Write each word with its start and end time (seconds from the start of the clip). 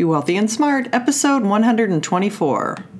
Be 0.00 0.04
Wealthy 0.04 0.38
and 0.38 0.50
Smart, 0.50 0.88
episode 0.94 1.42
124. 1.42 2.99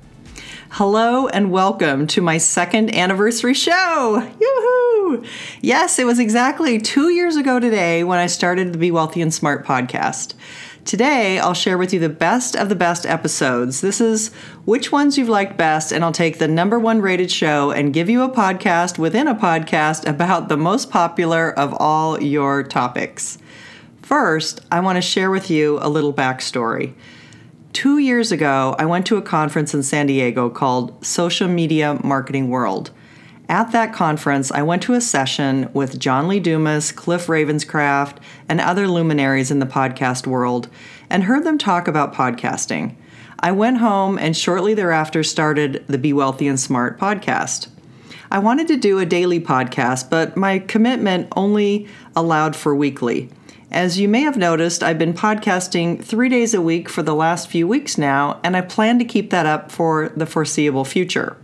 Hello 0.75 1.27
and 1.27 1.51
welcome 1.51 2.07
to 2.07 2.21
my 2.21 2.37
second 2.37 2.95
anniversary 2.95 3.53
show. 3.53 4.25
Yoo-hoo! 4.39 5.21
Yes, 5.59 5.99
it 5.99 6.05
was 6.05 6.17
exactly 6.17 6.79
two 6.79 7.09
years 7.09 7.35
ago 7.35 7.59
today 7.59 8.05
when 8.05 8.19
I 8.19 8.27
started 8.27 8.71
the 8.71 8.77
Be 8.77 8.89
Wealthy 8.89 9.21
and 9.21 9.33
Smart 9.33 9.65
podcast. 9.65 10.33
Today, 10.85 11.39
I'll 11.39 11.53
share 11.53 11.77
with 11.77 11.91
you 11.91 11.99
the 11.99 12.07
best 12.07 12.55
of 12.55 12.69
the 12.69 12.75
best 12.75 13.05
episodes. 13.05 13.81
This 13.81 13.99
is 13.99 14.33
which 14.63 14.93
ones 14.93 15.17
you've 15.17 15.27
liked 15.27 15.57
best, 15.57 15.91
and 15.91 16.05
I'll 16.05 16.13
take 16.13 16.39
the 16.39 16.47
number 16.47 16.79
one 16.79 17.01
rated 17.01 17.29
show 17.29 17.71
and 17.71 17.93
give 17.93 18.09
you 18.09 18.23
a 18.23 18.29
podcast 18.29 18.97
within 18.97 19.27
a 19.27 19.35
podcast 19.35 20.07
about 20.07 20.47
the 20.47 20.55
most 20.55 20.89
popular 20.89 21.51
of 21.51 21.75
all 21.81 22.23
your 22.23 22.63
topics. 22.63 23.37
First, 24.01 24.61
I 24.71 24.79
want 24.79 24.95
to 24.95 25.01
share 25.01 25.31
with 25.31 25.51
you 25.51 25.79
a 25.81 25.89
little 25.89 26.13
backstory. 26.13 26.93
Two 27.73 27.99
years 27.99 28.33
ago, 28.33 28.75
I 28.77 28.85
went 28.85 29.05
to 29.07 29.15
a 29.15 29.21
conference 29.21 29.73
in 29.73 29.81
San 29.81 30.07
Diego 30.07 30.49
called 30.49 31.05
Social 31.05 31.47
Media 31.47 31.97
Marketing 32.03 32.49
World. 32.49 32.91
At 33.47 33.71
that 33.71 33.93
conference, 33.93 34.51
I 34.51 34.61
went 34.61 34.83
to 34.83 34.93
a 34.93 35.01
session 35.01 35.69
with 35.73 35.97
John 35.97 36.27
Lee 36.27 36.41
Dumas, 36.41 36.91
Cliff 36.91 37.27
Ravenscraft, 37.27 38.17
and 38.49 38.59
other 38.59 38.89
luminaries 38.89 39.51
in 39.51 39.59
the 39.59 39.65
podcast 39.65 40.27
world 40.27 40.67
and 41.09 41.23
heard 41.23 41.45
them 41.45 41.57
talk 41.57 41.87
about 41.87 42.13
podcasting. 42.13 42.95
I 43.39 43.53
went 43.53 43.77
home 43.77 44.19
and 44.19 44.35
shortly 44.35 44.73
thereafter 44.73 45.23
started 45.23 45.85
the 45.87 45.97
Be 45.97 46.11
Wealthy 46.11 46.47
and 46.47 46.59
Smart 46.59 46.99
podcast. 46.99 47.69
I 48.29 48.39
wanted 48.39 48.67
to 48.67 48.77
do 48.77 48.99
a 48.99 49.05
daily 49.05 49.39
podcast, 49.39 50.09
but 50.09 50.35
my 50.35 50.59
commitment 50.59 51.29
only 51.37 51.87
allowed 52.17 52.55
for 52.55 52.75
weekly. 52.75 53.29
As 53.71 53.97
you 53.97 54.09
may 54.09 54.23
have 54.23 54.35
noticed, 54.35 54.83
I've 54.83 54.99
been 54.99 55.13
podcasting 55.13 56.03
three 56.03 56.27
days 56.27 56.53
a 56.53 56.61
week 56.61 56.89
for 56.89 57.03
the 57.03 57.15
last 57.15 57.47
few 57.47 57.65
weeks 57.65 57.97
now, 57.97 58.41
and 58.43 58.57
I 58.57 58.59
plan 58.59 58.99
to 58.99 59.05
keep 59.05 59.29
that 59.29 59.45
up 59.45 59.71
for 59.71 60.09
the 60.09 60.25
foreseeable 60.25 60.83
future. 60.83 61.37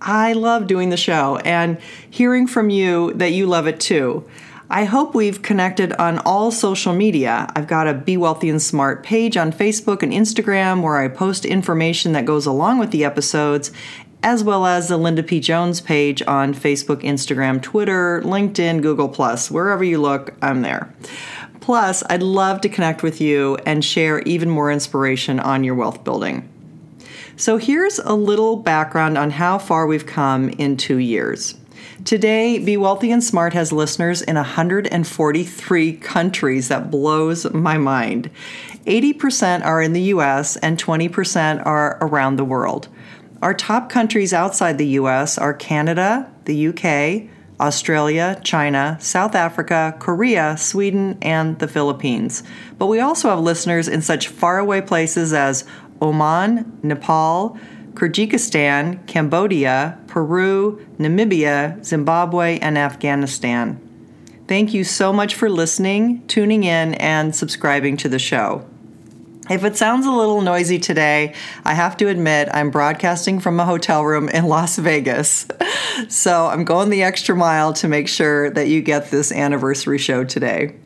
I 0.00 0.34
love 0.34 0.68
doing 0.68 0.90
the 0.90 0.96
show 0.96 1.38
and 1.38 1.78
hearing 2.08 2.46
from 2.46 2.70
you 2.70 3.12
that 3.14 3.32
you 3.32 3.48
love 3.48 3.66
it 3.66 3.80
too. 3.80 4.24
I 4.70 4.84
hope 4.84 5.16
we've 5.16 5.42
connected 5.42 5.92
on 5.94 6.20
all 6.20 6.52
social 6.52 6.92
media. 6.92 7.50
I've 7.56 7.66
got 7.66 7.88
a 7.88 7.94
Be 7.94 8.16
Wealthy 8.16 8.50
and 8.50 8.62
Smart 8.62 9.02
page 9.02 9.36
on 9.36 9.50
Facebook 9.50 10.04
and 10.04 10.12
Instagram 10.12 10.80
where 10.80 10.98
I 10.98 11.08
post 11.08 11.44
information 11.44 12.12
that 12.12 12.24
goes 12.24 12.46
along 12.46 12.78
with 12.78 12.92
the 12.92 13.04
episodes, 13.04 13.72
as 14.22 14.44
well 14.44 14.64
as 14.64 14.88
the 14.88 14.96
Linda 14.96 15.24
P. 15.24 15.40
Jones 15.40 15.80
page 15.80 16.22
on 16.22 16.54
Facebook, 16.54 17.02
Instagram, 17.02 17.60
Twitter, 17.60 18.20
LinkedIn, 18.24 18.80
Google, 18.80 19.08
wherever 19.48 19.82
you 19.82 19.98
look, 19.98 20.34
I'm 20.40 20.62
there. 20.62 20.94
Plus, 21.68 22.02
I'd 22.08 22.22
love 22.22 22.62
to 22.62 22.70
connect 22.70 23.02
with 23.02 23.20
you 23.20 23.58
and 23.66 23.84
share 23.84 24.20
even 24.20 24.48
more 24.48 24.72
inspiration 24.72 25.38
on 25.38 25.64
your 25.64 25.74
wealth 25.74 26.02
building. 26.02 26.48
So, 27.36 27.58
here's 27.58 27.98
a 27.98 28.14
little 28.14 28.56
background 28.56 29.18
on 29.18 29.32
how 29.32 29.58
far 29.58 29.86
we've 29.86 30.06
come 30.06 30.48
in 30.48 30.78
two 30.78 30.96
years. 30.96 31.56
Today, 32.06 32.58
Be 32.58 32.78
Wealthy 32.78 33.10
and 33.10 33.22
Smart 33.22 33.52
has 33.52 33.70
listeners 33.70 34.22
in 34.22 34.36
143 34.36 35.92
countries. 35.98 36.68
That 36.68 36.90
blows 36.90 37.52
my 37.52 37.76
mind. 37.76 38.30
80% 38.86 39.62
are 39.62 39.82
in 39.82 39.92
the 39.92 40.04
US 40.14 40.56
and 40.56 40.82
20% 40.82 41.66
are 41.66 41.98
around 42.00 42.36
the 42.36 42.46
world. 42.46 42.88
Our 43.42 43.52
top 43.52 43.90
countries 43.90 44.32
outside 44.32 44.78
the 44.78 44.96
US 45.02 45.36
are 45.36 45.52
Canada, 45.52 46.32
the 46.46 46.68
UK, 46.68 47.28
Australia, 47.60 48.40
China, 48.44 48.96
South 49.00 49.34
Africa, 49.34 49.96
Korea, 49.98 50.56
Sweden, 50.56 51.18
and 51.20 51.58
the 51.58 51.68
Philippines. 51.68 52.42
But 52.78 52.86
we 52.86 53.00
also 53.00 53.30
have 53.30 53.40
listeners 53.40 53.88
in 53.88 54.02
such 54.02 54.28
faraway 54.28 54.80
places 54.80 55.32
as 55.32 55.64
Oman, 56.00 56.78
Nepal, 56.82 57.58
Kyrgyzstan, 57.94 59.04
Cambodia, 59.06 59.98
Peru, 60.06 60.86
Namibia, 60.98 61.84
Zimbabwe, 61.84 62.58
and 62.60 62.78
Afghanistan. 62.78 63.80
Thank 64.46 64.72
you 64.72 64.84
so 64.84 65.12
much 65.12 65.34
for 65.34 65.50
listening, 65.50 66.26
tuning 66.28 66.64
in, 66.64 66.94
and 66.94 67.34
subscribing 67.34 67.96
to 67.98 68.08
the 68.08 68.18
show. 68.20 68.64
If 69.50 69.64
it 69.64 69.78
sounds 69.78 70.04
a 70.04 70.12
little 70.12 70.42
noisy 70.42 70.78
today, 70.78 71.34
I 71.64 71.72
have 71.72 71.96
to 71.98 72.08
admit 72.08 72.48
I'm 72.52 72.70
broadcasting 72.70 73.40
from 73.40 73.58
a 73.58 73.64
hotel 73.64 74.04
room 74.04 74.28
in 74.28 74.46
Las 74.46 74.76
Vegas. 74.76 75.46
So 76.08 76.46
I'm 76.46 76.64
going 76.64 76.90
the 76.90 77.02
extra 77.02 77.34
mile 77.34 77.72
to 77.72 77.88
make 77.88 78.06
sure 78.06 78.50
that 78.50 78.68
you 78.68 78.82
get 78.82 79.10
this 79.10 79.32
anniversary 79.32 79.98
show 79.98 80.22
today. 80.22 80.76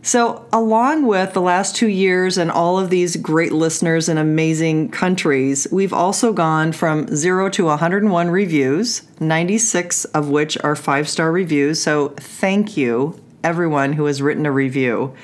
So, 0.00 0.46
along 0.50 1.06
with 1.06 1.34
the 1.34 1.42
last 1.42 1.76
two 1.76 1.88
years 1.88 2.38
and 2.38 2.50
all 2.50 2.78
of 2.78 2.88
these 2.88 3.16
great 3.16 3.52
listeners 3.52 4.08
in 4.08 4.16
amazing 4.16 4.92
countries, 4.92 5.68
we've 5.70 5.92
also 5.92 6.32
gone 6.32 6.72
from 6.72 7.14
zero 7.14 7.50
to 7.50 7.66
101 7.66 8.30
reviews, 8.30 9.02
96 9.20 10.06
of 10.06 10.30
which 10.30 10.56
are 10.64 10.74
five 10.74 11.06
star 11.06 11.30
reviews. 11.30 11.82
So, 11.82 12.14
thank 12.16 12.78
you, 12.78 13.22
everyone 13.44 13.92
who 13.92 14.06
has 14.06 14.22
written 14.22 14.46
a 14.46 14.52
review. 14.52 15.14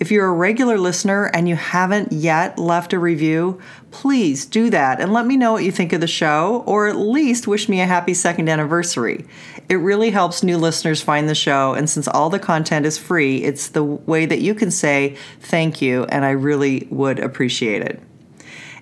If 0.00 0.12
you're 0.12 0.28
a 0.28 0.32
regular 0.32 0.78
listener 0.78 1.24
and 1.34 1.48
you 1.48 1.56
haven't 1.56 2.12
yet 2.12 2.56
left 2.56 2.92
a 2.92 3.00
review, 3.00 3.60
please 3.90 4.46
do 4.46 4.70
that 4.70 5.00
and 5.00 5.12
let 5.12 5.26
me 5.26 5.36
know 5.36 5.52
what 5.52 5.64
you 5.64 5.72
think 5.72 5.92
of 5.92 6.00
the 6.00 6.06
show, 6.06 6.62
or 6.66 6.86
at 6.86 6.96
least 6.96 7.48
wish 7.48 7.68
me 7.68 7.80
a 7.80 7.86
happy 7.86 8.14
second 8.14 8.48
anniversary. 8.48 9.26
It 9.68 9.74
really 9.74 10.10
helps 10.10 10.44
new 10.44 10.56
listeners 10.56 11.02
find 11.02 11.28
the 11.28 11.34
show, 11.34 11.74
and 11.74 11.90
since 11.90 12.06
all 12.06 12.30
the 12.30 12.38
content 12.38 12.86
is 12.86 12.96
free, 12.96 13.38
it's 13.38 13.68
the 13.68 13.82
way 13.82 14.24
that 14.24 14.40
you 14.40 14.54
can 14.54 14.70
say 14.70 15.16
thank 15.40 15.82
you, 15.82 16.04
and 16.04 16.24
I 16.24 16.30
really 16.30 16.86
would 16.90 17.18
appreciate 17.18 17.82
it. 17.82 18.00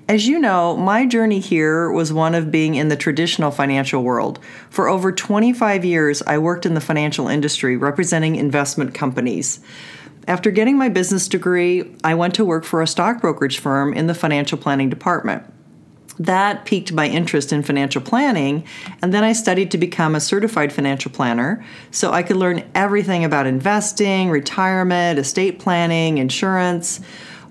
As 0.09 0.29
you 0.29 0.39
know, 0.39 0.77
my 0.77 1.07
journey 1.07 1.41
here 1.41 1.91
was 1.91 2.13
one 2.13 2.35
of 2.35 2.53
being 2.53 2.75
in 2.75 2.89
the 2.89 2.97
traditional 2.97 3.51
financial 3.51 4.03
world. 4.05 4.39
For 4.69 4.87
over 4.87 5.11
25 5.11 5.85
years, 5.85 6.23
I 6.23 6.37
worked 6.39 6.67
in 6.67 6.75
the 6.75 6.81
financial 6.81 7.27
industry 7.27 7.77
representing 7.77 8.37
investment 8.37 8.95
companies. 8.95 9.61
After 10.29 10.51
getting 10.51 10.77
my 10.77 10.89
business 10.89 11.29
degree, 11.29 11.85
I 12.03 12.15
went 12.15 12.35
to 12.35 12.45
work 12.45 12.65
for 12.65 12.83
a 12.83 12.87
stock 12.87 13.21
brokerage 13.21 13.59
firm 13.59 13.93
in 13.93 14.09
the 14.09 14.15
financial 14.15 14.59
planning 14.59 14.91
department. 14.91 15.45
That 16.19 16.65
piqued 16.65 16.93
my 16.93 17.07
interest 17.07 17.53
in 17.53 17.63
financial 17.63 18.01
planning, 18.01 18.65
and 19.03 19.13
then 19.13 19.23
I 19.23 19.33
studied 19.33 19.71
to 19.71 19.79
become 19.79 20.15
a 20.15 20.21
certified 20.21 20.73
financial 20.73 21.13
planner 21.13 21.65
so 21.91 22.11
I 22.11 22.23
could 22.23 22.37
learn 22.37 22.65
everything 22.75 23.25
about 23.25 23.47
investing, 23.47 24.31
retirement, 24.31 25.19
estate 25.19 25.61
planning, 25.61 26.19
insurance, 26.19 27.01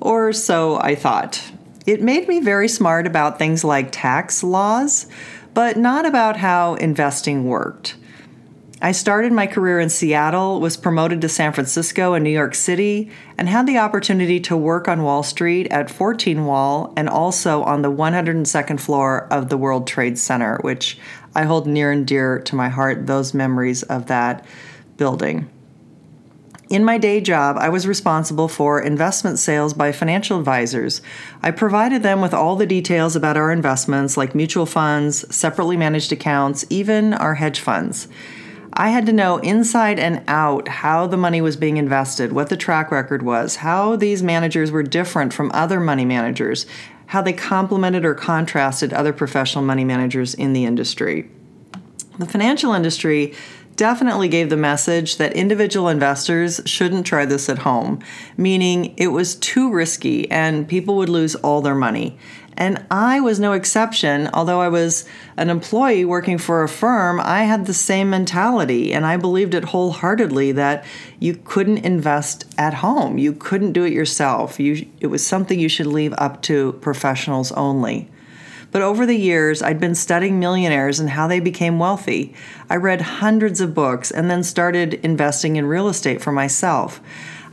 or 0.02 0.34
so 0.34 0.78
I 0.78 0.96
thought. 0.96 1.42
It 1.86 2.02
made 2.02 2.28
me 2.28 2.42
very 2.42 2.68
smart 2.68 3.06
about 3.08 3.38
things 3.38 3.64
like 3.64 3.90
tax 3.92 4.44
laws, 4.44 5.06
but 5.54 5.78
not 5.78 6.06
about 6.06 6.38
how 6.38 6.74
investing 6.76 7.46
worked. 7.46 7.96
I 8.82 8.92
started 8.92 9.32
my 9.32 9.48
career 9.48 9.80
in 9.80 9.90
Seattle, 9.90 10.60
was 10.60 10.76
promoted 10.76 11.22
to 11.22 11.30
San 11.30 11.54
Francisco 11.54 12.14
and 12.14 12.24
New 12.24 12.30
York 12.30 12.54
City, 12.54 13.10
and 13.38 13.48
had 13.48 13.68
the 13.68 13.78
opportunity 13.78 14.40
to 14.42 14.58
work 14.58 14.90
on 14.90 15.04
Wall 15.04 15.24
Street 15.24 15.68
at 15.72 15.90
14 15.90 16.46
Wall 16.46 16.94
and 16.98 17.08
also 17.08 17.64
on 17.64 17.84
the 17.84 17.92
102nd 17.92 18.80
floor 18.82 19.28
of 19.32 19.48
the 19.48 19.58
World 19.58 19.88
Trade 19.88 20.20
Center, 20.20 20.58
which 20.62 20.98
I 21.34 21.44
hold 21.44 21.68
near 21.68 21.90
and 21.90 22.06
dear 22.06 22.40
to 22.40 22.56
my 22.56 22.68
heart, 22.68 23.08
those 23.08 23.34
memories 23.34 23.84
of 23.84 24.08
that 24.08 24.46
building. 24.98 25.50
In 26.70 26.84
my 26.84 26.98
day 26.98 27.22
job, 27.22 27.58
I 27.58 27.70
was 27.70 27.88
responsible 27.88 28.50
for 28.50 28.82
investment 28.82 29.40
sales 29.40 29.74
by 29.74 29.94
financial 29.94 30.38
advisors. 30.38 31.02
I 31.42 31.52
provided 31.52 32.04
them 32.04 32.22
with 32.22 32.34
all 32.34 32.56
the 32.58 32.66
details 32.66 33.16
about 33.16 33.38
our 33.38 33.52
investments, 33.52 34.18
like 34.18 34.36
mutual 34.36 34.66
funds, 34.66 35.34
separately 35.34 35.78
managed 35.78 36.12
accounts, 36.12 36.66
even 36.70 37.14
our 37.14 37.36
hedge 37.36 37.62
funds. 37.62 38.10
I 38.78 38.90
had 38.90 39.06
to 39.06 39.14
know 39.14 39.38
inside 39.38 40.00
and 40.00 40.22
out 40.28 40.68
how 40.68 41.08
the 41.08 41.16
money 41.16 41.40
was 41.40 41.56
being 41.56 41.78
invested, 41.78 42.34
what 42.34 42.50
the 42.50 42.58
track 42.58 42.92
record 42.92 43.24
was, 43.24 43.58
how 43.58 43.96
these 43.96 44.22
managers 44.22 44.70
were 44.70 44.84
different 44.84 45.34
from 45.34 45.50
other 45.54 45.80
money 45.80 46.04
managers, 46.04 46.66
how 47.06 47.22
they 47.22 47.32
complemented 47.32 48.04
or 48.04 48.14
contrasted 48.14 48.92
other 48.92 49.14
professional 49.14 49.64
money 49.64 49.86
managers 49.86 50.34
in 50.34 50.52
the 50.52 50.66
industry. 50.66 51.30
The 52.20 52.26
financial 52.26 52.74
industry 52.74 53.34
definitely 53.76 54.28
gave 54.28 54.50
the 54.50 54.58
message 54.58 55.18
that 55.18 55.34
individual 55.34 55.90
investors 55.90 56.62
shouldn't 56.66 57.06
try 57.06 57.26
this 57.26 57.50
at 57.50 57.60
home, 57.60 58.00
meaning 58.38 58.94
it 58.98 59.08
was 59.08 59.36
too 59.36 59.72
risky 59.72 60.30
and 60.32 60.68
people 60.68 60.96
would 60.96 61.10
lose 61.10 61.36
all 61.36 61.62
their 61.62 61.76
money. 61.76 62.18
And 62.58 62.86
I 62.90 63.20
was 63.20 63.40
no 63.40 63.52
exception. 63.52 64.30
Although 64.34 64.62
I 64.62 64.70
was 64.70 65.04
an 65.36 65.50
employee 65.50 66.06
working 66.06 66.38
for 66.38 66.64
a 66.64 66.70
firm, 66.70 67.20
I 67.20 67.44
had 67.44 67.66
the 67.66 67.74
same 67.74 68.10
mentality 68.10 68.94
and 68.94 69.06
I 69.06 69.18
believed 69.18 69.54
it 69.54 69.66
wholeheartedly 69.66 70.54
that 70.54 70.86
you 71.20 71.36
couldn't 71.36 71.80
invest 71.80 72.46
at 72.58 72.76
home. 72.76 73.18
You 73.18 73.34
couldn't 73.34 73.74
do 73.74 73.84
it 73.84 73.92
yourself. 73.92 74.60
You, 74.60 74.88
it 75.02 75.08
was 75.08 75.26
something 75.26 75.60
you 75.60 75.70
should 75.70 75.88
leave 75.88 76.14
up 76.18 76.42
to 76.44 76.74
professionals 76.74 77.52
only. 77.52 78.10
But 78.76 78.82
over 78.82 79.06
the 79.06 79.16
years, 79.16 79.62
I'd 79.62 79.80
been 79.80 79.96
studying 79.96 80.38
millionaires 80.38 81.00
and 81.00 81.12
how 81.12 81.28
they 81.28 81.40
became 81.40 81.80
wealthy. 81.80 82.34
I 82.70 82.76
read 82.76 83.00
hundreds 83.00 83.62
of 83.62 83.74
books 83.74 84.12
and 84.12 84.30
then 84.30 84.44
started 84.44 84.96
investing 84.96 85.56
in 85.56 85.66
real 85.66 85.88
estate 85.88 86.22
for 86.22 86.34
myself. 86.34 87.00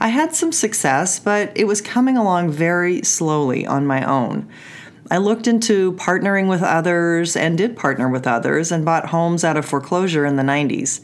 I 0.01 0.09
had 0.09 0.35
some 0.35 0.51
success, 0.51 1.21
but 1.21 1.53
it 1.55 1.69
was 1.69 1.81
coming 1.81 2.17
along 2.17 2.51
very 2.51 3.03
slowly 3.03 3.65
on 3.65 3.87
my 3.87 4.05
own. 4.05 4.49
I 5.13 5.19
looked 5.19 5.47
into 5.47 5.93
partnering 5.93 6.49
with 6.49 6.61
others 6.61 7.37
and 7.37 7.57
did 7.57 7.77
partner 7.77 8.09
with 8.09 8.27
others 8.27 8.73
and 8.73 8.85
bought 8.85 9.11
homes 9.11 9.45
out 9.45 9.57
of 9.57 9.65
foreclosure 9.65 10.27
in 10.27 10.35
the 10.35 10.43
90s. 10.43 11.03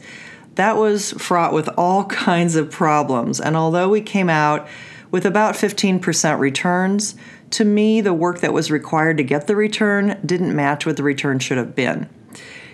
That 0.55 0.75
was 0.75 1.13
fraught 1.13 1.53
with 1.53 1.69
all 1.77 2.03
kinds 2.27 2.57
of 2.57 2.69
problems, 2.69 3.39
and 3.39 3.55
although 3.55 3.87
we 3.87 4.01
came 4.01 4.29
out 4.29 4.67
with 5.11 5.25
about 5.25 5.55
15% 5.55 6.39
returns, 6.39 7.15
to 7.51 7.65
me, 7.65 8.01
the 8.01 8.13
work 8.13 8.39
that 8.41 8.53
was 8.53 8.69
required 8.69 9.17
to 9.17 9.23
get 9.23 9.47
the 9.47 9.55
return 9.55 10.19
didn't 10.25 10.55
match 10.55 10.85
what 10.85 10.97
the 10.97 11.03
return 11.03 11.39
should 11.39 11.57
have 11.57 11.75
been. 11.75 12.09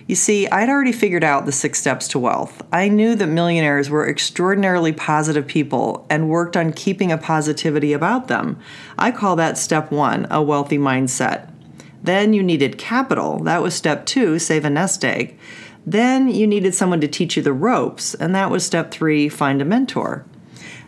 You 0.08 0.16
see, 0.16 0.48
I'd 0.50 0.70
already 0.70 0.92
figured 0.92 1.24
out 1.24 1.46
the 1.46 1.52
six 1.52 1.80
steps 1.80 2.08
to 2.10 2.20
wealth. 2.20 2.62
I 2.72 2.90
knew 2.90 3.16
that 3.16 3.26
millionaires 3.26 3.90
were 3.90 4.08
extraordinarily 4.08 4.92
positive 4.92 5.48
people 5.48 6.06
and 6.12 6.30
worked 6.30 6.56
on 6.56 6.74
keeping 6.74 7.12
a 7.12 7.18
positivity 7.18 7.92
about 7.92 8.28
them. 8.28 8.60
I 9.00 9.10
call 9.12 9.36
that 9.38 9.58
step 9.58 9.92
one, 9.92 10.28
a 10.30 10.44
wealthy 10.44 10.78
mindset. 10.78 11.50
Then 12.04 12.34
you 12.34 12.44
needed 12.44 12.78
capital. 12.78 13.40
That 13.40 13.64
was 13.64 13.74
step 13.74 14.06
two, 14.06 14.38
save 14.38 14.64
a 14.64 14.70
nest 14.70 15.04
egg. 15.04 15.40
Then 15.88 16.28
you 16.28 16.46
needed 16.46 16.76
someone 16.76 17.02
to 17.02 17.08
teach 17.08 17.36
you 17.36 17.42
the 17.42 17.54
ropes, 17.54 18.14
and 18.14 18.36
that 18.36 18.52
was 18.52 18.64
step 18.64 18.92
three, 18.92 19.28
find 19.28 19.60
a 19.60 19.66
mentor. 19.66 20.26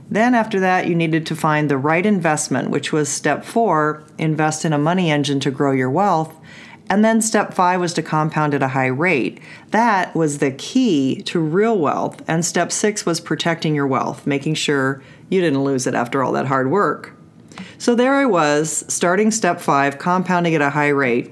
Then, 0.09 0.33
after 0.33 0.59
that, 0.59 0.87
you 0.87 0.95
needed 0.95 1.25
to 1.25 1.35
find 1.35 1.69
the 1.69 1.77
right 1.77 2.05
investment, 2.05 2.69
which 2.69 2.93
was 2.93 3.09
step 3.09 3.43
four 3.43 4.03
invest 4.17 4.63
in 4.63 4.73
a 4.73 4.77
money 4.77 5.11
engine 5.11 5.39
to 5.41 5.51
grow 5.51 5.71
your 5.71 5.89
wealth. 5.89 6.33
And 6.89 7.03
then 7.03 7.21
step 7.21 7.53
five 7.53 7.81
was 7.81 7.93
to 7.95 8.01
compound 8.01 8.53
at 8.53 8.63
a 8.63 8.69
high 8.69 8.87
rate. 8.87 9.41
That 9.71 10.15
was 10.15 10.37
the 10.37 10.51
key 10.51 11.21
to 11.23 11.39
real 11.39 11.77
wealth. 11.77 12.21
And 12.29 12.45
step 12.45 12.71
six 12.71 13.05
was 13.05 13.19
protecting 13.19 13.75
your 13.75 13.87
wealth, 13.87 14.25
making 14.25 14.53
sure 14.53 15.03
you 15.29 15.41
didn't 15.41 15.65
lose 15.65 15.85
it 15.85 15.93
after 15.93 16.23
all 16.23 16.31
that 16.31 16.45
hard 16.47 16.71
work. 16.71 17.13
So 17.77 17.93
there 17.93 18.15
I 18.15 18.25
was, 18.25 18.85
starting 18.87 19.31
step 19.31 19.59
five, 19.59 19.97
compounding 19.97 20.55
at 20.55 20.61
a 20.61 20.69
high 20.69 20.89
rate, 20.89 21.31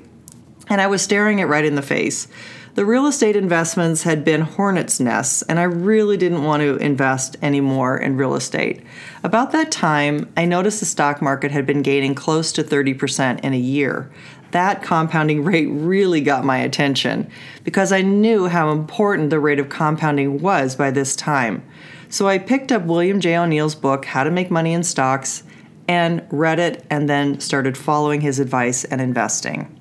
and 0.67 0.81
I 0.81 0.87
was 0.87 1.01
staring 1.01 1.39
it 1.39 1.45
right 1.45 1.63
in 1.63 1.75
the 1.75 1.81
face. 1.81 2.27
The 2.75 2.85
real 2.85 3.07
estate 3.07 3.37
investments 3.37 4.03
had 4.03 4.25
been 4.25 4.41
hornet's 4.41 4.99
nests, 4.99 5.41
and 5.43 5.59
I 5.59 5.63
really 5.63 6.17
didn't 6.17 6.43
want 6.43 6.59
to 6.59 6.75
invest 6.75 7.37
anymore 7.41 7.97
in 7.97 8.17
real 8.17 8.35
estate. 8.35 8.83
About 9.23 9.53
that 9.53 9.71
time, 9.71 10.29
I 10.35 10.43
noticed 10.43 10.81
the 10.81 10.85
stock 10.85 11.21
market 11.21 11.51
had 11.51 11.65
been 11.65 11.81
gaining 11.81 12.15
close 12.15 12.51
to 12.51 12.65
30% 12.65 13.39
in 13.39 13.53
a 13.53 13.57
year. 13.57 14.11
That 14.51 14.83
compounding 14.83 15.43
rate 15.45 15.67
really 15.67 16.19
got 16.19 16.43
my 16.43 16.57
attention 16.57 17.31
because 17.63 17.93
I 17.93 18.01
knew 18.01 18.47
how 18.47 18.71
important 18.71 19.29
the 19.29 19.39
rate 19.39 19.59
of 19.59 19.69
compounding 19.69 20.41
was 20.41 20.75
by 20.75 20.91
this 20.91 21.15
time. 21.15 21.63
So 22.09 22.27
I 22.27 22.37
picked 22.39 22.73
up 22.73 22.83
William 22.83 23.21
J. 23.21 23.37
O'Neill's 23.37 23.75
book, 23.75 24.03
How 24.03 24.25
to 24.25 24.31
Make 24.31 24.51
Money 24.51 24.73
in 24.73 24.83
Stocks, 24.83 25.43
and 25.87 26.27
read 26.29 26.59
it 26.59 26.85
and 26.89 27.07
then 27.07 27.39
started 27.39 27.77
following 27.77 28.19
his 28.19 28.37
advice 28.37 28.83
and 28.83 28.99
investing. 28.99 29.79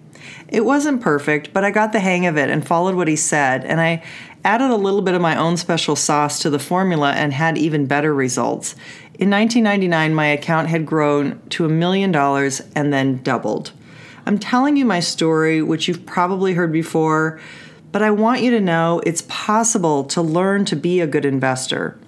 It 0.49 0.65
wasn't 0.65 1.01
perfect, 1.01 1.53
but 1.53 1.65
I 1.65 1.71
got 1.71 1.93
the 1.93 2.01
hang 2.01 2.27
of 2.27 2.37
it 2.37 2.51
and 2.51 2.67
followed 2.67 2.95
what 2.95 3.09
he 3.09 3.17
said, 3.17 3.65
and 3.65 3.81
I 3.81 4.03
added 4.45 4.71
a 4.71 4.77
little 4.77 5.03
bit 5.03 5.15
of 5.15 5.23
my 5.23 5.37
own 5.37 5.57
special 5.57 5.97
sauce 5.97 6.39
to 6.41 6.51
the 6.51 6.59
formula 6.59 7.13
and 7.13 7.33
had 7.33 7.57
even 7.57 7.87
better 7.87 8.15
results. 8.15 8.75
In 9.15 9.31
1999, 9.31 10.15
my 10.15 10.27
account 10.27 10.69
had 10.69 10.85
grown 10.85 11.41
to 11.51 11.65
a 11.65 11.69
million 11.69 12.13
dollars 12.13 12.61
and 12.75 12.93
then 12.93 13.23
doubled. 13.23 13.73
I'm 14.27 14.39
telling 14.39 14.77
you 14.77 14.85
my 14.85 15.01
story, 15.01 15.63
which 15.63 15.89
you've 15.89 16.05
probably 16.07 16.55
heard 16.55 16.73
before, 16.73 17.41
but 17.93 18.03
I 18.03 18.11
want 18.11 18.43
you 18.43 18.51
to 18.51 18.61
know 18.61 19.01
it's 19.07 19.23
possible 19.29 20.05
to 20.05 20.21
learn 20.21 20.65
to 20.67 20.77
be 20.77 21.01
a 21.01 21.07
good 21.07 21.25
investor. 21.25 21.99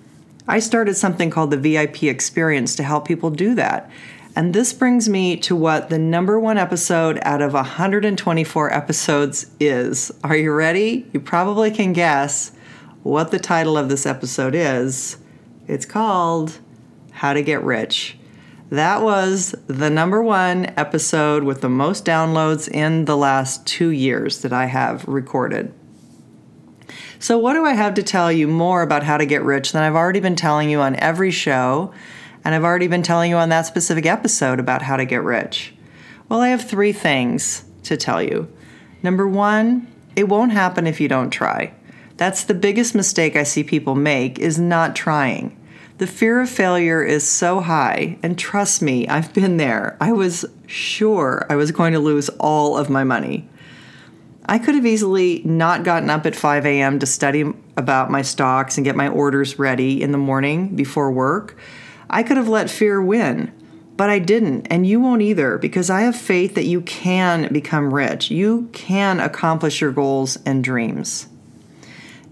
I 0.48 0.58
started 0.58 0.94
something 0.94 1.30
called 1.30 1.50
the 1.50 1.56
VIP 1.56 2.04
experience 2.04 2.74
to 2.76 2.82
help 2.82 3.06
people 3.06 3.30
do 3.30 3.54
that. 3.54 3.90
And 4.36 4.52
this 4.52 4.74
brings 4.74 5.08
me 5.08 5.38
to 5.38 5.56
what 5.56 5.88
the 5.88 5.98
number 5.98 6.38
one 6.38 6.58
episode 6.58 7.18
out 7.22 7.40
of 7.40 7.54
124 7.54 8.70
episodes 8.70 9.46
is. 9.58 10.12
Are 10.22 10.36
you 10.36 10.52
ready? 10.52 11.06
You 11.14 11.20
probably 11.20 11.70
can 11.70 11.94
guess 11.94 12.52
what 13.02 13.30
the 13.30 13.38
title 13.38 13.78
of 13.78 13.88
this 13.88 14.04
episode 14.04 14.54
is. 14.54 15.16
It's 15.66 15.86
called 15.86 16.58
How 17.12 17.32
to 17.32 17.40
Get 17.40 17.64
Rich. 17.64 18.18
That 18.68 19.00
was 19.00 19.54
the 19.68 19.88
number 19.88 20.22
one 20.22 20.66
episode 20.76 21.42
with 21.42 21.62
the 21.62 21.70
most 21.70 22.04
downloads 22.04 22.68
in 22.68 23.06
the 23.06 23.16
last 23.16 23.66
two 23.66 23.88
years 23.88 24.42
that 24.42 24.52
I 24.52 24.66
have 24.66 25.08
recorded. 25.08 25.72
So, 27.18 27.38
what 27.38 27.54
do 27.54 27.64
I 27.64 27.72
have 27.72 27.94
to 27.94 28.02
tell 28.02 28.30
you 28.30 28.48
more 28.48 28.82
about 28.82 29.02
how 29.02 29.16
to 29.16 29.24
get 29.24 29.42
rich 29.42 29.72
than 29.72 29.82
I've 29.82 29.94
already 29.94 30.20
been 30.20 30.36
telling 30.36 30.68
you 30.68 30.80
on 30.80 30.94
every 30.96 31.30
show? 31.30 31.94
And 32.46 32.54
I've 32.54 32.62
already 32.62 32.86
been 32.86 33.02
telling 33.02 33.28
you 33.28 33.38
on 33.38 33.48
that 33.48 33.66
specific 33.66 34.06
episode 34.06 34.60
about 34.60 34.80
how 34.80 34.96
to 34.96 35.04
get 35.04 35.24
rich. 35.24 35.74
Well, 36.28 36.42
I 36.42 36.50
have 36.50 36.62
three 36.62 36.92
things 36.92 37.64
to 37.82 37.96
tell 37.96 38.22
you. 38.22 38.48
Number 39.02 39.26
one, 39.26 39.92
it 40.14 40.28
won't 40.28 40.52
happen 40.52 40.86
if 40.86 41.00
you 41.00 41.08
don't 41.08 41.30
try. 41.30 41.74
That's 42.18 42.44
the 42.44 42.54
biggest 42.54 42.94
mistake 42.94 43.34
I 43.34 43.42
see 43.42 43.64
people 43.64 43.96
make 43.96 44.38
is 44.38 44.60
not 44.60 44.94
trying. 44.94 45.60
The 45.98 46.06
fear 46.06 46.40
of 46.40 46.48
failure 46.48 47.02
is 47.02 47.28
so 47.28 47.58
high, 47.58 48.16
and 48.22 48.38
trust 48.38 48.80
me, 48.80 49.08
I've 49.08 49.34
been 49.34 49.56
there. 49.56 49.96
I 50.00 50.12
was 50.12 50.44
sure 50.68 51.44
I 51.50 51.56
was 51.56 51.72
going 51.72 51.94
to 51.94 51.98
lose 51.98 52.28
all 52.38 52.76
of 52.76 52.88
my 52.88 53.02
money. 53.02 53.48
I 54.48 54.60
could 54.60 54.76
have 54.76 54.86
easily 54.86 55.42
not 55.44 55.82
gotten 55.82 56.10
up 56.10 56.26
at 56.26 56.36
5 56.36 56.64
a.m. 56.64 57.00
to 57.00 57.06
study 57.06 57.52
about 57.76 58.08
my 58.08 58.22
stocks 58.22 58.78
and 58.78 58.84
get 58.84 58.94
my 58.94 59.08
orders 59.08 59.58
ready 59.58 60.00
in 60.00 60.12
the 60.12 60.18
morning 60.18 60.76
before 60.76 61.10
work. 61.10 61.58
I 62.08 62.22
could 62.22 62.36
have 62.36 62.48
let 62.48 62.70
fear 62.70 63.02
win, 63.02 63.52
but 63.96 64.10
I 64.10 64.18
didn't, 64.18 64.66
and 64.66 64.86
you 64.86 65.00
won't 65.00 65.22
either 65.22 65.58
because 65.58 65.90
I 65.90 66.02
have 66.02 66.16
faith 66.16 66.54
that 66.54 66.66
you 66.66 66.82
can 66.82 67.52
become 67.52 67.94
rich. 67.94 68.30
You 68.30 68.68
can 68.72 69.20
accomplish 69.20 69.80
your 69.80 69.92
goals 69.92 70.38
and 70.44 70.62
dreams. 70.62 71.28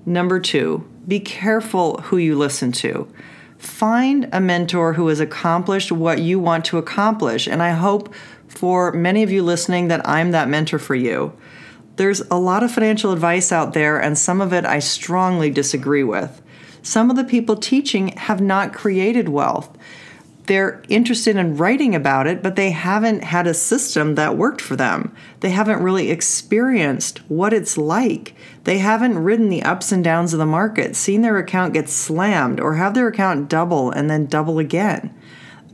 Number 0.06 0.38
two, 0.38 0.86
be 1.08 1.20
careful 1.20 1.98
who 2.02 2.18
you 2.18 2.36
listen 2.36 2.72
to. 2.72 3.10
Find 3.56 4.28
a 4.30 4.40
mentor 4.40 4.92
who 4.92 5.08
has 5.08 5.20
accomplished 5.20 5.90
what 5.90 6.20
you 6.20 6.38
want 6.38 6.66
to 6.66 6.78
accomplish, 6.78 7.46
and 7.46 7.62
I 7.62 7.70
hope 7.70 8.14
for 8.46 8.92
many 8.92 9.22
of 9.22 9.32
you 9.32 9.42
listening 9.42 9.88
that 9.88 10.06
I'm 10.06 10.32
that 10.32 10.48
mentor 10.48 10.78
for 10.78 10.94
you. 10.94 11.32
There's 11.96 12.20
a 12.22 12.34
lot 12.34 12.62
of 12.62 12.72
financial 12.72 13.12
advice 13.12 13.52
out 13.52 13.72
there, 13.72 13.98
and 13.98 14.18
some 14.18 14.40
of 14.40 14.52
it 14.52 14.66
I 14.66 14.80
strongly 14.80 15.50
disagree 15.50 16.04
with. 16.04 16.42
Some 16.84 17.08
of 17.08 17.16
the 17.16 17.24
people 17.24 17.56
teaching 17.56 18.08
have 18.08 18.42
not 18.42 18.74
created 18.74 19.30
wealth. 19.30 19.74
They're 20.44 20.82
interested 20.90 21.34
in 21.34 21.56
writing 21.56 21.94
about 21.94 22.26
it, 22.26 22.42
but 22.42 22.56
they 22.56 22.72
haven't 22.72 23.24
had 23.24 23.46
a 23.46 23.54
system 23.54 24.16
that 24.16 24.36
worked 24.36 24.60
for 24.60 24.76
them. 24.76 25.16
They 25.40 25.48
haven't 25.48 25.82
really 25.82 26.10
experienced 26.10 27.20
what 27.30 27.54
it's 27.54 27.78
like. 27.78 28.34
They 28.64 28.78
haven't 28.78 29.16
ridden 29.16 29.48
the 29.48 29.62
ups 29.62 29.92
and 29.92 30.04
downs 30.04 30.34
of 30.34 30.38
the 30.38 30.44
market, 30.44 30.94
seen 30.94 31.22
their 31.22 31.38
account 31.38 31.72
get 31.72 31.88
slammed, 31.88 32.60
or 32.60 32.74
have 32.74 32.92
their 32.92 33.08
account 33.08 33.48
double 33.48 33.90
and 33.90 34.10
then 34.10 34.26
double 34.26 34.58
again. 34.58 35.18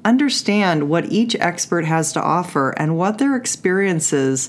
Understand 0.05 0.89
what 0.89 1.11
each 1.11 1.35
expert 1.41 1.87
has 1.87 2.13
to 2.13 2.23
offer 2.23 2.71
and 2.71 2.97
what 2.97 3.19
their 3.19 3.35
experiences 3.35 4.49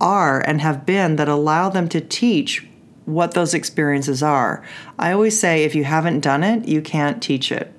are 0.00 0.40
and 0.40 0.62
have 0.62 0.86
been 0.86 1.16
that 1.16 1.28
allow 1.28 1.68
them 1.68 1.86
to 1.90 2.00
teach 2.00 2.66
what 3.08 3.32
those 3.32 3.54
experiences 3.54 4.22
are. 4.22 4.62
I 4.98 5.12
always 5.12 5.38
say 5.38 5.64
if 5.64 5.74
you 5.74 5.84
haven't 5.84 6.20
done 6.20 6.44
it, 6.44 6.68
you 6.68 6.82
can't 6.82 7.22
teach 7.22 7.50
it. 7.50 7.72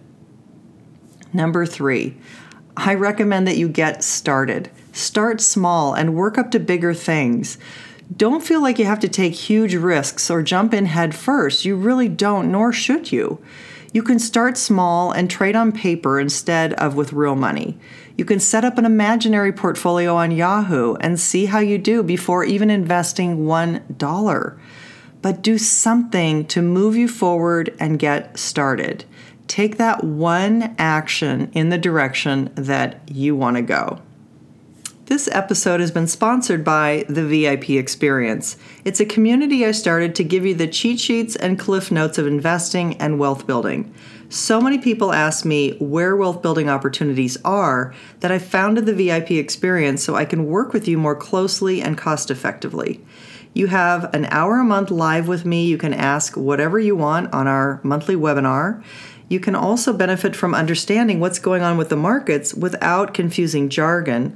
Number 1.32 1.66
three, 1.66 2.18
I 2.76 2.96
recommend 2.96 3.48
that 3.48 3.58
you 3.58 3.70
get 3.70 4.04
started. 4.04 4.70
Start 4.92 5.40
small 5.40 5.94
and 5.94 6.16
work 6.16 6.38
up 6.38 6.50
to 6.52 6.60
bigger 6.60 6.94
things. 6.94 7.58
Don't 8.16 8.44
feel 8.44 8.62
like 8.62 8.80
you 8.80 8.86
have 8.86 9.00
to 9.02 9.08
take 9.08 9.34
huge 9.34 9.76
risks 9.76 10.32
or 10.32 10.42
jump 10.42 10.74
in 10.74 10.88
head 10.88 11.14
first. 11.14 11.64
You 11.64 11.76
really 11.76 12.10
don't, 12.10 12.52
nor 12.52 12.74
should 12.74 13.12
you. 13.12 13.40
You 13.94 14.02
can 14.02 14.18
start 14.18 14.58
small 14.58 15.12
and 15.12 15.30
trade 15.30 15.56
on 15.56 15.72
paper 15.72 16.20
instead 16.20 16.74
of 16.74 16.96
with 16.96 17.14
real 17.14 17.36
money. 17.36 17.78
You 18.18 18.26
can 18.26 18.40
set 18.40 18.66
up 18.66 18.78
an 18.78 18.86
imaginary 18.86 19.52
portfolio 19.52 20.16
on 20.16 20.32
Yahoo 20.32 20.96
and 20.96 21.20
see 21.20 21.46
how 21.46 21.60
you 21.60 21.78
do 21.78 22.02
before 22.02 22.44
even 22.44 22.70
investing 22.70 23.46
$1. 23.46 24.60
But 25.22 25.42
do 25.42 25.58
something 25.58 26.46
to 26.48 26.62
move 26.62 26.96
you 26.96 27.08
forward 27.08 27.76
and 27.80 28.00
get 28.00 28.38
started. 28.40 29.06
Take 29.48 29.78
that 29.78 30.04
one 30.04 30.76
action 30.78 31.50
in 31.54 31.70
the 31.70 31.78
direction 31.78 32.52
that 32.56 33.02
you 33.10 33.36
want 33.36 33.58
to 33.58 33.62
go. 33.62 34.02
This 35.10 35.28
episode 35.32 35.80
has 35.80 35.90
been 35.90 36.06
sponsored 36.06 36.64
by 36.64 37.04
the 37.10 37.26
VIP 37.26 37.72
Experience. 37.72 38.58
It's 38.86 39.00
a 39.00 39.08
community 39.08 39.66
I 39.66 39.72
started 39.72 40.14
to 40.14 40.24
give 40.24 40.46
you 40.46 40.54
the 40.54 40.68
cheat 40.68 41.00
sheets 41.00 41.36
and 41.36 41.58
cliff 41.58 41.92
notes 41.92 42.20
of 42.20 42.28
investing 42.28 42.96
and 42.98 43.18
wealth 43.18 43.48
building. 43.48 43.92
So 44.30 44.62
many 44.62 44.78
people 44.78 45.12
ask 45.12 45.46
me 45.46 45.76
where 45.80 46.16
wealth 46.16 46.44
building 46.44 46.70
opportunities 46.70 47.36
are 47.44 47.96
that 48.20 48.32
I 48.32 48.38
founded 48.38 48.86
the 48.86 48.94
VIP 48.94 49.32
Experience 49.32 50.04
so 50.04 50.16
I 50.16 50.26
can 50.26 50.46
work 50.46 50.74
with 50.74 50.88
you 50.88 51.00
more 51.00 51.16
closely 51.16 51.82
and 51.82 51.98
cost 51.98 52.30
effectively. 52.30 53.04
You 53.54 53.68
have 53.68 54.12
an 54.14 54.26
hour 54.26 54.60
a 54.60 54.64
month 54.64 54.92
live 54.92 55.28
with 55.28 55.46
me. 55.46 55.66
You 55.66 55.78
can 55.78 55.94
ask 55.94 56.38
whatever 56.38 56.80
you 56.80 56.96
want 56.96 57.34
on 57.34 57.48
our 57.48 57.80
monthly 57.84 58.16
webinar. 58.16 58.82
You 59.28 59.40
can 59.40 59.56
also 59.56 59.94
benefit 59.94 60.36
from 60.36 60.54
understanding 60.56 61.20
what's 61.20 61.40
going 61.40 61.62
on 61.62 61.78
with 61.78 61.90
the 61.90 61.96
markets 61.96 62.54
without 62.54 63.14
confusing 63.14 63.70
jargon 63.70 64.36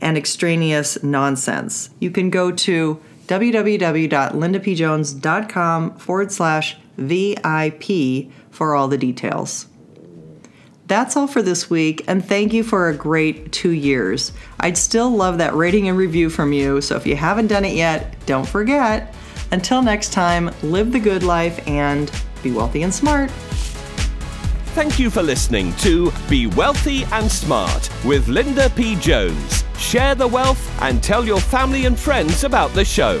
and 0.00 0.18
extraneous 0.18 1.00
nonsense. 1.02 1.90
You 2.00 2.10
can 2.10 2.30
go 2.30 2.50
to 2.50 3.00
www.lindapjones.com 3.26 5.96
forward 5.96 6.32
slash 6.32 6.76
VIP 6.96 8.32
for 8.50 8.74
all 8.74 8.88
the 8.88 8.98
details. 8.98 9.66
That's 10.86 11.16
all 11.16 11.26
for 11.26 11.42
this 11.42 11.70
week, 11.70 12.04
and 12.08 12.24
thank 12.24 12.52
you 12.52 12.64
for 12.64 12.88
a 12.88 12.94
great 12.94 13.52
two 13.52 13.70
years. 13.70 14.32
I'd 14.60 14.76
still 14.76 15.10
love 15.10 15.38
that 15.38 15.54
rating 15.54 15.88
and 15.88 15.96
review 15.96 16.28
from 16.28 16.52
you, 16.52 16.80
so 16.80 16.96
if 16.96 17.06
you 17.06 17.16
haven't 17.16 17.46
done 17.46 17.64
it 17.64 17.74
yet, 17.74 18.14
don't 18.26 18.46
forget. 18.46 19.14
Until 19.52 19.82
next 19.82 20.12
time, 20.12 20.50
live 20.62 20.92
the 20.92 21.00
good 21.00 21.22
life 21.22 21.66
and 21.68 22.10
be 22.42 22.50
wealthy 22.50 22.82
and 22.82 22.92
smart. 22.92 23.30
Thank 24.74 24.98
you 24.98 25.10
for 25.10 25.22
listening 25.22 25.74
to 25.76 26.10
Be 26.28 26.46
Wealthy 26.46 27.04
and 27.12 27.30
Smart 27.30 27.90
with 28.04 28.28
Linda 28.28 28.70
P. 28.70 28.96
Jones. 28.96 29.64
Share 29.76 30.14
the 30.14 30.26
wealth 30.26 30.82
and 30.82 31.02
tell 31.02 31.24
your 31.24 31.40
family 31.40 31.84
and 31.84 31.98
friends 31.98 32.44
about 32.44 32.72
the 32.72 32.84
show. 32.84 33.20